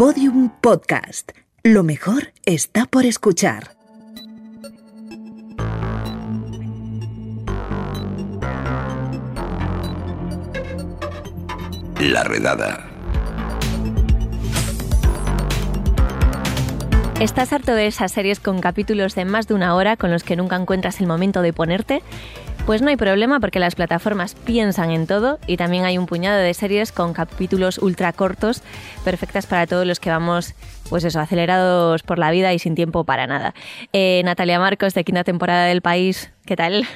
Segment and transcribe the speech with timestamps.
[0.00, 1.32] Podium Podcast.
[1.62, 3.76] Lo mejor está por escuchar.
[12.00, 12.88] La redada.
[17.20, 20.34] ¿Estás harto de esas series con capítulos de más de una hora con los que
[20.34, 22.02] nunca encuentras el momento de ponerte?
[22.66, 26.38] Pues no hay problema porque las plataformas piensan en todo y también hay un puñado
[26.38, 28.62] de series con capítulos ultra cortos,
[29.04, 30.54] perfectas para todos los que vamos,
[30.88, 33.54] pues eso, acelerados por la vida y sin tiempo para nada.
[33.92, 36.86] Eh, Natalia Marcos, de quinta temporada del País, ¿qué tal?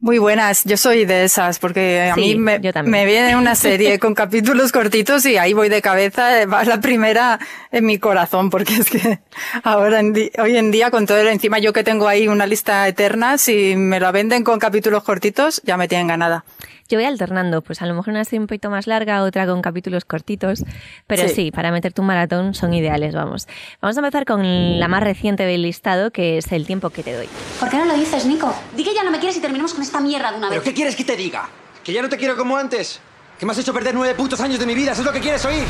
[0.00, 4.14] Muy buenas, yo soy de esas, porque a mí me, me, viene una serie con
[4.14, 7.38] capítulos cortitos y ahí voy de cabeza, va la primera
[7.72, 9.20] en mi corazón, porque es que
[9.62, 10.02] ahora
[10.38, 13.76] hoy en día con todo lo encima yo que tengo ahí una lista eterna, si
[13.76, 16.44] me la venden con capítulos cortitos, ya me tienen ganada.
[16.88, 19.62] Yo voy alternando, pues a lo mejor una serie un poquito más larga, otra con
[19.62, 20.64] capítulos cortitos,
[21.06, 21.50] pero sí.
[21.50, 23.48] para meterte un maratón son ideales, vamos.
[23.80, 27.14] Vamos a empezar con la más reciente del listado, que es El tiempo que te
[27.14, 27.28] doy.
[27.58, 28.54] ¿Por qué no lo dices, Nico?
[28.76, 30.58] Di que ya no me quieres y terminemos con esta mierda de una vez.
[30.58, 31.48] ¿Pero qué quieres que te diga?
[31.82, 33.00] ¿Que ya no te quiero como antes?
[33.38, 34.92] ¿Que me has hecho perder nueve putos años de mi vida?
[34.92, 35.64] ¿Eso es lo que quieres oír?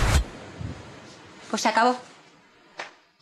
[1.49, 1.97] Pues se acabó.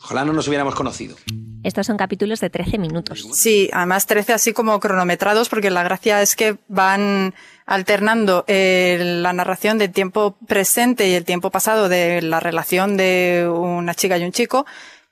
[0.01, 1.15] Ojalá no nos hubiéramos conocido.
[1.63, 3.25] Estos son capítulos de 13 minutos.
[3.33, 7.33] Sí, además 13 así como cronometrados, porque la gracia es que van
[7.65, 13.49] alternando eh, la narración del tiempo presente y el tiempo pasado de la relación de
[13.49, 14.65] una chica y un chico,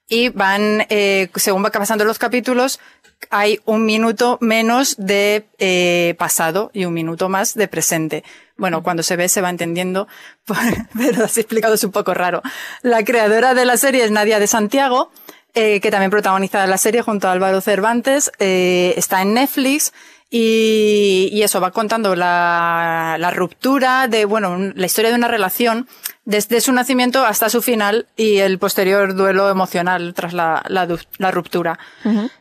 [0.09, 2.81] y van, eh, según va pasando los capítulos,
[3.29, 8.23] hay un minuto menos de eh, pasado y un minuto más de presente.
[8.57, 10.07] Bueno, cuando se ve se va entendiendo,
[10.97, 12.41] pero así explicado es un poco raro.
[12.81, 15.11] La creadora de la serie es Nadia de Santiago,
[15.53, 19.93] eh, que también protagoniza la serie junto a Álvaro Cervantes, eh, está en Netflix
[20.29, 25.87] y, y, eso va contando la, la ruptura de, bueno, la historia de una relación
[26.23, 31.31] desde su nacimiento hasta su final y el posterior duelo emocional tras la, la, la
[31.31, 31.79] ruptura.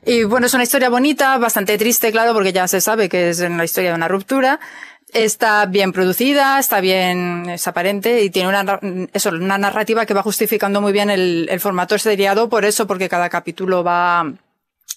[0.05, 3.40] Y bueno, es una historia bonita, bastante triste, claro, porque ya se sabe que es
[3.40, 4.61] en la historia de una ruptura.
[5.13, 8.79] Está bien producida, está bien, es aparente y tiene una,
[9.13, 13.09] eso, una narrativa que va justificando muy bien el, el formato seriado por eso, porque
[13.09, 14.33] cada capítulo va,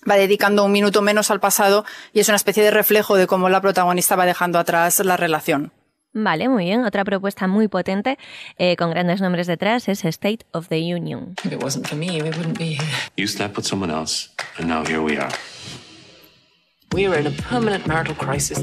[0.09, 3.50] va dedicando un minuto menos al pasado y es una especie de reflejo de cómo
[3.50, 5.72] la protagonista va dejando atrás la relación.
[6.16, 6.85] Vale, muy bien.
[6.85, 8.19] Otra propuesta muy potente
[8.59, 11.35] eh, con grandes nombres detrás es State of the Union.
[11.44, 12.88] If it wasn't for me, we wouldn't be here.
[13.18, 15.31] You slept with someone else, and now here we are.
[16.94, 18.59] We are in a permanent marital crisis.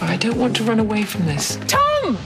[0.00, 1.58] I don't want to run away from this.
[1.66, 2.16] Tom!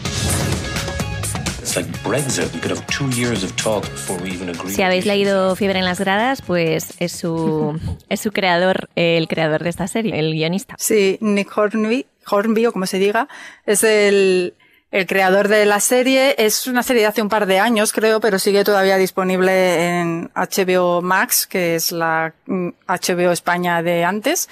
[4.68, 9.62] Si habéis leído Fiebre en las gradas, pues es su, es su creador, el creador
[9.62, 10.74] de esta serie, el guionista.
[10.78, 13.28] Sí, Nick Hornby, Hornby o como se diga,
[13.64, 14.54] es el,
[14.90, 16.34] el creador de la serie.
[16.36, 20.30] Es una serie de hace un par de años, creo, pero sigue todavía disponible en
[20.34, 24.48] HBO Max, que es la HBO mm, España de antes.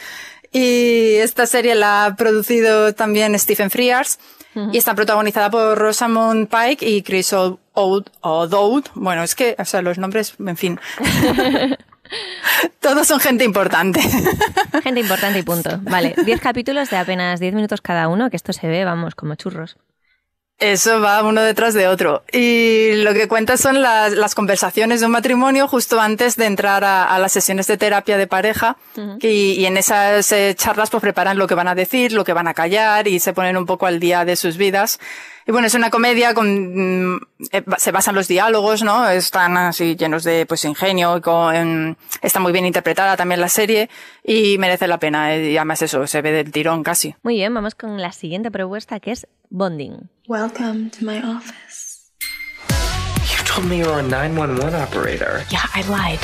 [0.52, 4.18] Y esta serie la ha producido también Stephen Frears
[4.72, 8.86] y está protagonizada por Rosamund Pike y Chris O'Dowd.
[8.94, 10.80] Bueno, es que, o sea, los nombres, en fin.
[12.80, 14.00] Todos son gente importante.
[14.82, 15.78] Gente importante y punto.
[15.82, 19.36] Vale, 10 capítulos de apenas 10 minutos cada uno, que esto se ve, vamos, como
[19.36, 19.76] churros.
[20.60, 22.22] Eso va uno detrás de otro.
[22.30, 26.84] Y lo que cuenta son las, las conversaciones de un matrimonio justo antes de entrar
[26.84, 28.76] a, a las sesiones de terapia de pareja.
[29.22, 32.34] y, y, en esas eh, charlas pues preparan lo que van a decir, lo que
[32.34, 35.00] van a callar y se ponen un poco al día de sus vidas.
[35.50, 39.08] Y bueno, es una comedia con, mm, eh, se basan los diálogos, ¿no?
[39.08, 43.90] Están así llenos de, pues, ingenio y con, está muy bien interpretada también la serie
[44.22, 45.34] y merece la pena.
[45.34, 47.16] Eh, y además eso, se ve del tirón casi.
[47.24, 50.08] Muy bien, vamos con la siguiente propuesta que es Bonding.
[50.28, 52.12] Welcome to my office.
[52.68, 55.42] You told me you were a 911 operator.
[55.50, 56.20] Yeah, I lied.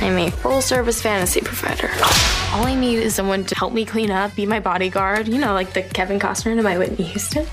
[0.00, 1.90] I'm a full service fantasy provider.
[2.52, 5.52] All I need is someone to help me clean up, be my bodyguard, you know,
[5.52, 7.46] like the Kevin Costner to my Whitney Houston.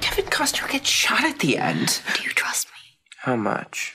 [0.00, 2.00] Kevin Costner gets shot at the end.
[2.14, 2.96] Do you trust me?
[3.18, 3.94] How much?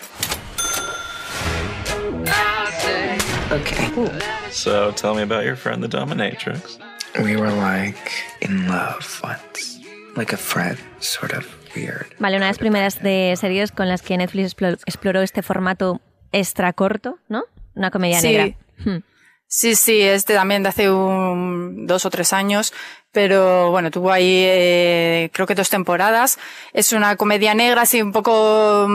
[3.51, 3.89] Okay.
[3.97, 4.09] Ooh.
[4.51, 6.77] So tell me about your friend, the Dominatrix.
[7.23, 8.11] We were like
[8.41, 9.79] in love once.
[10.15, 12.07] Like a friend, sort of weird.
[12.19, 14.55] Vale, una de las primeras de series con las que Netflix
[14.85, 17.45] exploró este formato extra corto, ¿no?
[17.75, 18.27] Una comedia sí.
[18.27, 18.57] negra.
[18.83, 19.03] Hmm.
[19.51, 22.71] Sí, sí, este también de hace un, dos o tres años,
[23.11, 26.37] pero bueno, tuvo ahí eh, creo que dos temporadas.
[26.71, 28.87] Es una comedia negra, así un poco,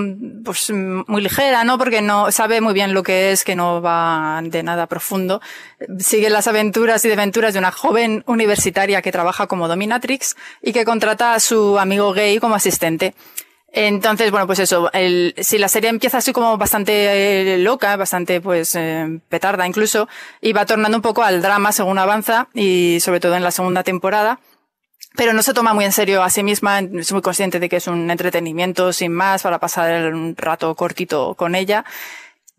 [0.44, 1.76] pues muy ligera, ¿no?
[1.76, 5.40] Porque no sabe muy bien lo que es, que no va de nada profundo.
[5.98, 10.84] Sigue las aventuras y desventuras de una joven universitaria que trabaja como dominatrix y que
[10.84, 13.12] contrata a su amigo gay como asistente.
[13.76, 18.40] Entonces, bueno, pues eso, el, si la serie empieza así como bastante eh, loca, bastante
[18.40, 20.08] pues eh, petarda incluso,
[20.40, 23.82] y va tornando un poco al drama según avanza, y sobre todo en la segunda
[23.82, 24.38] temporada,
[25.16, 27.76] pero no se toma muy en serio a sí misma, es muy consciente de que
[27.76, 31.84] es un entretenimiento sin más para pasar un rato cortito con ella.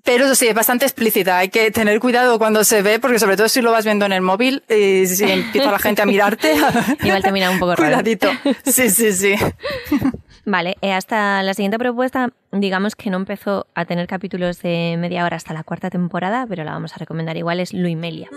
[0.03, 1.39] Pero sí, es bastante explícita.
[1.39, 4.13] Hay que tener cuidado cuando se ve, porque sobre todo si lo vas viendo en
[4.13, 6.53] el móvil y si empieza la gente a mirarte.
[7.03, 7.89] Igual te mira un poco raro.
[8.03, 8.29] Cuidadito.
[8.65, 9.35] Sí, sí, sí.
[10.45, 15.25] Vale, eh, hasta la siguiente propuesta, digamos que no empezó a tener capítulos de media
[15.25, 18.30] hora hasta la cuarta temporada, pero la vamos a recomendar igual, es Luimelia.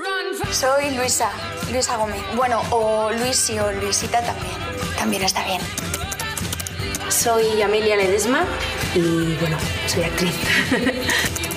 [0.51, 1.31] Soy Luisa,
[1.71, 2.23] Luisa Gómez.
[2.35, 4.55] Bueno, o Luisi o Luisita también.
[4.99, 5.61] También está bien.
[7.11, 8.45] Soy Amelia Ledesma
[8.95, 10.35] y bueno, soy actriz.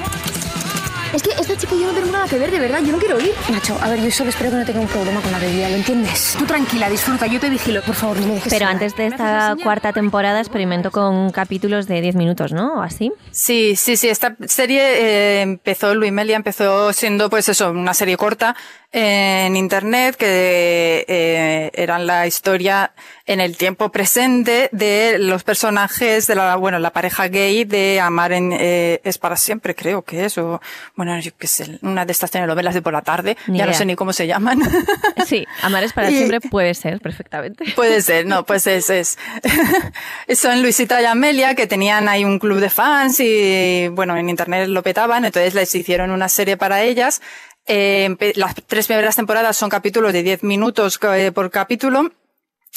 [1.13, 2.97] Es que esta chica y yo no tenemos nada que ver, de verdad, yo no
[2.97, 3.33] quiero ir.
[3.49, 5.75] Nacho, a ver, yo solo espero que no tenga un problema con la bebida, ¿lo
[5.75, 6.35] entiendes?
[6.39, 8.71] Tú tranquila, disfruta, yo te vigilo, por favor, no me dejes Pero sola.
[8.71, 12.75] antes de esta cuarta temporada experimentó con capítulos de 10 minutos, ¿no?
[12.75, 13.11] ¿O así?
[13.31, 14.07] Sí, sí, sí.
[14.07, 18.55] Esta serie eh, empezó, Luimelia empezó siendo, pues eso, una serie corta
[18.93, 22.91] en internet que eh, eran la historia
[23.25, 28.33] en el tiempo presente de los personajes de la, bueno, la pareja gay de Amar
[28.33, 30.59] en, eh, es para siempre, creo que es, o,
[31.03, 33.71] bueno, yo qué sé, una de estas telenovelas de por la tarde, Ni ya no
[33.71, 33.77] idea.
[33.79, 34.59] sé ni cómo se llaman.
[35.25, 37.65] Sí, Amar es para Y- siempre puede ser, perfectamente.
[37.75, 39.17] Puede ser, no, pues es, es.
[40.35, 44.67] Son Luisita y Amelia que tenían ahí un club de fans y, bueno, en internet
[44.67, 47.21] lo petaban, entonces les hicieron una serie para ellas.
[47.67, 52.11] Eh, las tres primeras temporadas son capítulos de 10 minutos eh, por capítulo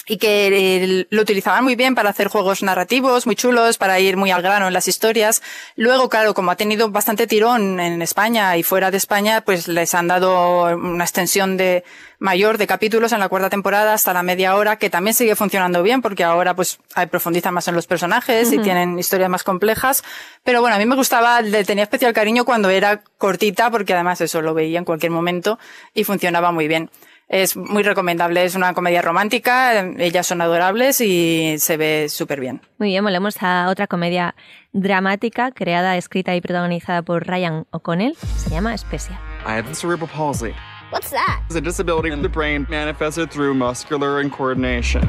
[0.07, 4.17] y que eh, lo utilizaban muy bien para hacer juegos narrativos muy chulos, para ir
[4.17, 5.43] muy al grano en las historias.
[5.77, 9.95] Luego, claro, como ha tenido bastante tirón en España y fuera de España, pues les
[9.95, 11.85] han dado una extensión de
[12.19, 15.83] mayor de capítulos en la cuarta temporada hasta la media hora, que también sigue funcionando
[15.83, 20.03] bien porque ahora pues hay- profundizan más en los personajes y tienen historias más complejas.
[20.43, 24.21] Pero bueno, a mí me gustaba, le tenía especial cariño cuando era cortita porque además
[24.21, 25.59] eso lo veía en cualquier momento
[25.93, 26.91] y funcionaba muy bien.
[27.29, 32.61] Es muy recomendable, es una comedia romántica, ellas son adorables y se ve súper bien.
[32.79, 34.35] Muy bien, volvemos a otra comedia
[34.73, 38.15] dramática creada, escrita y protagonizada por Ryan O'Connell.
[38.37, 39.17] Se llama Special.
[39.47, 40.55] I have cerebral palsy.
[40.93, 41.41] What's that?
[41.47, 45.09] It's a disability in the brain manifested through muscular incoordination.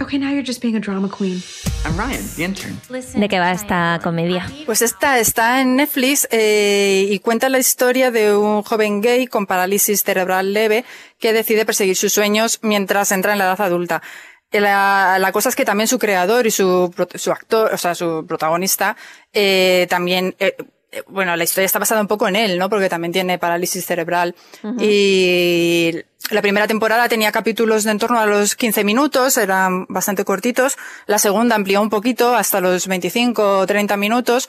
[0.00, 1.42] Okay, now you're just being a drama queen.
[1.84, 2.80] I'm Ryan, the intern.
[2.88, 4.46] ¿De qué va esta comedia?
[4.66, 9.46] Pues esta está en Netflix eh, y cuenta la historia de un joven gay con
[9.46, 10.84] parálisis cerebral leve
[11.18, 14.02] que decide perseguir sus sueños mientras entra en la edad adulta.
[14.50, 18.26] La, la cosa es que también su creador y su, su actor, o sea, su
[18.26, 18.96] protagonista,
[19.32, 20.56] eh, también, eh,
[20.90, 22.68] eh, bueno, la historia está basada un poco en él, ¿no?
[22.68, 24.34] Porque también tiene parálisis cerebral.
[24.78, 25.92] Y
[26.30, 30.76] la primera temporada tenía capítulos de en torno a los 15 minutos, eran bastante cortitos.
[31.06, 34.48] La segunda amplió un poquito hasta los 25 o 30 minutos.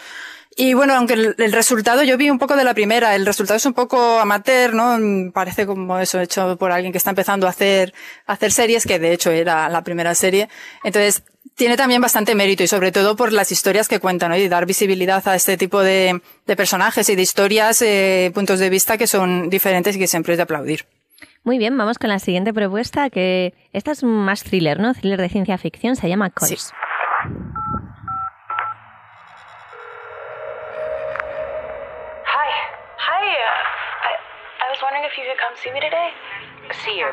[0.55, 3.57] Y bueno, aunque el, el resultado, yo vi un poco de la primera, el resultado
[3.57, 5.31] es un poco amateur, ¿no?
[5.31, 7.93] Parece como eso, hecho por alguien que está empezando a hacer,
[8.27, 10.49] a hacer series, que de hecho era la primera serie.
[10.83, 11.23] Entonces,
[11.55, 14.37] tiene también bastante mérito y sobre todo por las historias que cuentan, ¿no?
[14.37, 18.69] Y dar visibilidad a este tipo de, de personajes y de historias, eh, puntos de
[18.69, 20.85] vista que son diferentes y que siempre es de aplaudir.
[21.45, 24.93] Muy bien, vamos con la siguiente propuesta, que esta es más thriller, ¿no?
[24.93, 26.71] Thriller de ciencia ficción, se llama Calls.
[32.25, 32.49] Hi.
[32.97, 33.25] Hi.
[33.27, 34.15] Uh, I,
[34.63, 36.13] I was wondering if you could come see me today.
[36.85, 37.07] See you.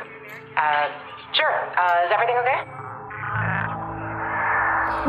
[0.56, 0.88] Uh,
[1.32, 1.50] sure.
[1.76, 2.79] Uh, is everything okay?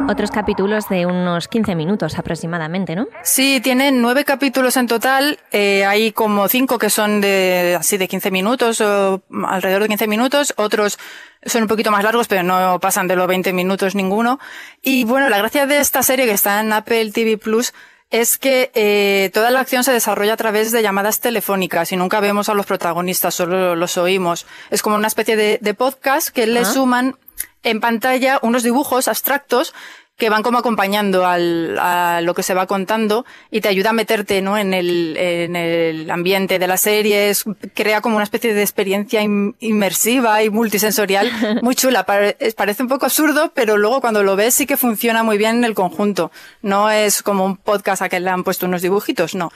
[0.07, 3.07] Otros capítulos de unos 15 minutos aproximadamente, ¿no?
[3.23, 5.39] Sí, tiene nueve capítulos en total.
[5.51, 10.07] Eh, hay como cinco que son de así de 15 minutos o alrededor de 15
[10.07, 10.53] minutos.
[10.57, 10.97] Otros
[11.45, 14.39] son un poquito más largos, pero no pasan de los 20 minutos ninguno.
[14.81, 17.73] Y bueno, la gracia de esta serie que está en Apple TV Plus
[18.09, 22.19] es que eh, toda la acción se desarrolla a través de llamadas telefónicas y nunca
[22.19, 24.45] vemos a los protagonistas, solo los oímos.
[24.69, 26.65] Es como una especie de, de podcast que le Ah.
[26.65, 27.15] suman
[27.63, 29.73] en pantalla unos dibujos abstractos
[30.17, 33.93] que van como acompañando al, a lo que se va contando y te ayuda a
[33.93, 34.55] meterte ¿no?
[34.55, 39.23] en, el, en el ambiente de la serie, es- crea como una especie de experiencia
[39.23, 41.31] in- inmersiva y multisensorial
[41.63, 42.05] muy chula.
[42.05, 45.55] Pare- parece un poco absurdo, pero luego cuando lo ves sí que funciona muy bien
[45.57, 46.31] en el conjunto.
[46.61, 49.51] No es como un podcast a que le han puesto unos dibujitos, no,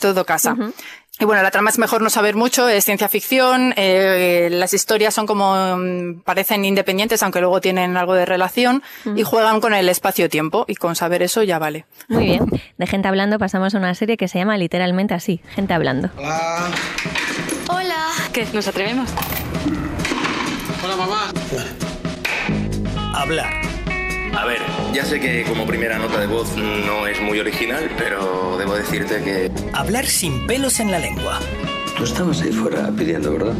[0.00, 0.56] todo casa.
[1.20, 5.14] Y bueno, la trama es mejor no saber mucho, es ciencia ficción, eh, las historias
[5.14, 8.82] son como, mm, parecen independientes, aunque luego tienen algo de relación,
[9.16, 11.86] y juegan con el espacio-tiempo, y con saber eso ya vale.
[12.08, 12.46] Muy bien.
[12.78, 16.10] De gente hablando pasamos a una serie que se llama literalmente así, gente hablando.
[17.68, 18.08] Hola.
[18.32, 18.46] ¿Qué?
[18.52, 19.08] ¿Nos atrevemos?
[20.84, 21.32] Hola, mamá.
[23.14, 23.67] Hablar.
[24.38, 24.62] A ver,
[24.94, 29.20] ya sé que como primera nota de voz no es muy original, pero debo decirte
[29.24, 29.50] que...
[29.72, 31.40] Hablar sin pelos en la lengua.
[31.96, 33.54] Tú estabas ahí fuera pidiendo, ¿verdad?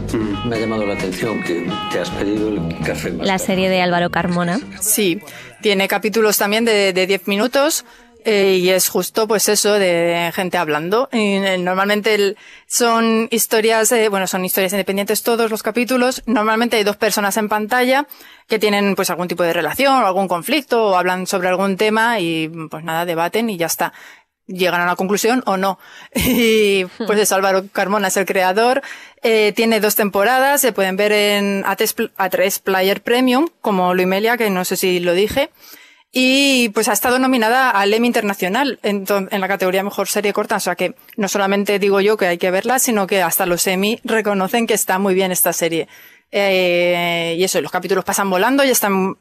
[0.46, 3.26] Me ha llamado la atención que te has pedido el café más.
[3.26, 4.60] La serie de Álvaro Carmona.
[4.80, 5.20] Sí,
[5.62, 7.84] tiene capítulos también de, de 10 minutos.
[8.24, 11.08] Eh, y es justo pues eso de gente hablando.
[11.12, 16.22] Eh, normalmente son historias, eh, bueno, son historias independientes todos los capítulos.
[16.26, 18.06] Normalmente hay dos personas en pantalla
[18.48, 22.20] que tienen pues algún tipo de relación o algún conflicto o hablan sobre algún tema
[22.20, 23.92] y pues nada, debaten y ya está.
[24.46, 25.78] Llegan a una conclusión o no.
[26.14, 28.82] Y pues eso, Álvaro Carmona es el creador.
[29.22, 34.48] Eh, tiene dos temporadas, se pueden ver en A3, A3 Player Premium, como Luimelia, que
[34.50, 35.50] no sé si lo dije.
[36.10, 40.56] Y pues ha estado nominada al Emmy Internacional en, la categoría Mejor Serie Corta.
[40.56, 43.66] O sea que no solamente digo yo que hay que verla, sino que hasta los
[43.66, 45.88] Emmy reconocen que está muy bien esta serie.
[46.30, 49.16] Eh, y eso, los capítulos pasan volando y están,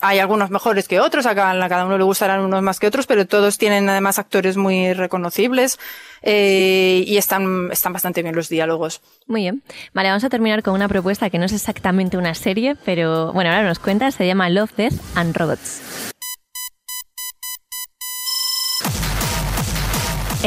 [0.00, 2.86] hay algunos mejores que otros, a cada, a cada uno le gustarán unos más que
[2.86, 5.76] otros, pero todos tienen además actores muy reconocibles,
[6.22, 9.00] eh, y están, están bastante bien los diálogos.
[9.26, 9.62] Muy bien.
[9.92, 13.50] Vale, vamos a terminar con una propuesta que no es exactamente una serie, pero bueno,
[13.50, 16.14] ahora nos cuentas, se llama Love, Death and Robots.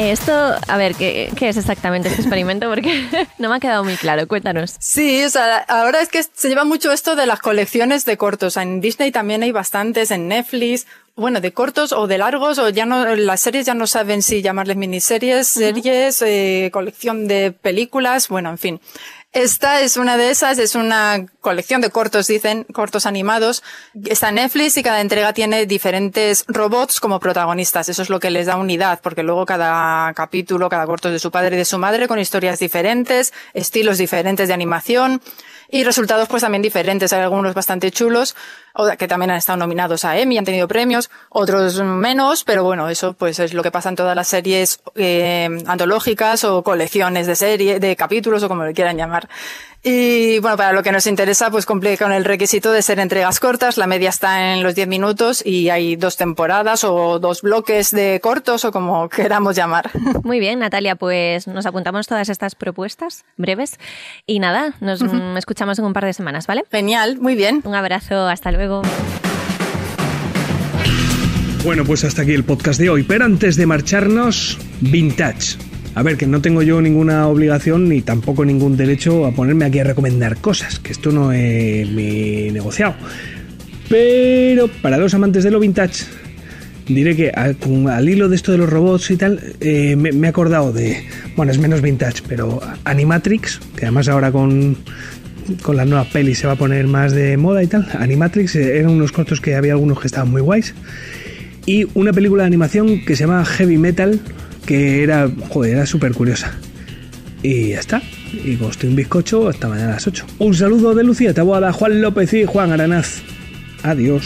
[0.08, 0.32] Esto,
[0.66, 2.70] a ver, ¿qué, qué es exactamente este experimento?
[2.70, 3.06] Porque
[3.38, 4.26] no me ha quedado muy claro.
[4.26, 4.74] Cuéntanos.
[4.78, 8.56] Sí, o sea, ahora es que se lleva mucho esto de las colecciones de cortos.
[8.56, 12.86] En Disney también hay bastantes, en Netflix, bueno, de cortos o de largos, o ya
[12.86, 18.48] no, las series ya no saben si llamarles miniseries, series, eh, colección de películas, bueno,
[18.48, 18.80] en fin.
[19.32, 23.62] Esta es una de esas, es una colección de cortos, dicen, cortos animados.
[24.06, 27.88] Está en Netflix y cada entrega tiene diferentes robots como protagonistas.
[27.88, 31.20] Eso es lo que les da unidad, porque luego cada capítulo, cada corto es de
[31.20, 35.22] su padre y de su madre con historias diferentes, estilos diferentes de animación
[35.70, 37.12] y resultados pues también diferentes.
[37.12, 38.34] Hay algunos bastante chulos,
[38.98, 43.14] que también han estado nominados a Emmy, han tenido premios, otros menos, pero bueno, eso
[43.14, 47.80] pues es lo que pasa en todas las series eh, antológicas o colecciones de serie,
[47.80, 49.28] de capítulos o como le quieran llamar.
[49.82, 53.40] Y bueno, para lo que nos interesa, pues cumple con el requisito de ser entregas
[53.40, 53.78] cortas.
[53.78, 58.20] La media está en los 10 minutos y hay dos temporadas o dos bloques de
[58.22, 59.90] cortos o como queramos llamar.
[60.22, 63.78] Muy bien, Natalia, pues nos apuntamos todas estas propuestas breves
[64.26, 66.64] y nada, nos mm, escuchamos en un par de semanas, ¿vale?
[66.70, 67.62] Genial, muy bien.
[67.64, 68.82] Un abrazo, hasta luego.
[71.64, 73.02] Bueno, pues hasta aquí el podcast de hoy.
[73.02, 75.69] Pero antes de marcharnos, vintage.
[75.94, 79.80] A ver, que no tengo yo ninguna obligación ni tampoco ningún derecho a ponerme aquí
[79.80, 82.94] a recomendar cosas, que esto no es mi negociado.
[83.88, 86.04] Pero para los amantes de lo vintage,
[86.86, 87.56] diré que al,
[87.88, 91.04] al hilo de esto de los robots y tal, eh, me, me he acordado de,
[91.34, 94.76] bueno, es menos vintage, pero Animatrix, que además ahora con,
[95.60, 97.88] con las nuevas pelis se va a poner más de moda y tal.
[97.98, 100.72] Animatrix eh, eran unos cortos que había algunos que estaban muy guays.
[101.66, 104.20] Y una película de animación que se llama Heavy Metal,
[104.70, 106.56] que era, joder, era súper curiosa.
[107.42, 108.00] Y ya está.
[108.32, 110.24] Y estoy un bizcocho, hasta mañana a las 8.
[110.38, 113.20] Un saludo de Lucía Taboada, Juan López y Juan Aranaz.
[113.82, 114.24] Adiós.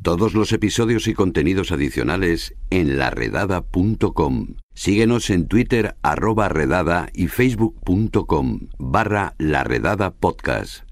[0.00, 4.54] Todos los episodios y contenidos adicionales en laredada.com.
[4.72, 10.85] Síguenos en Twitter arroba redada y facebook.com barra laredada podcast.